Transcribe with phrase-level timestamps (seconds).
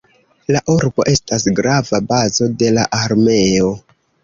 [0.53, 3.73] La urbo estas grava bazo de la armeo.